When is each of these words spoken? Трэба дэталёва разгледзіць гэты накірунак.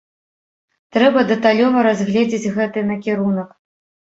Трэба 0.95 1.19
дэталёва 1.31 1.83
разгледзіць 1.89 2.51
гэты 2.59 2.79
накірунак. 2.89 3.49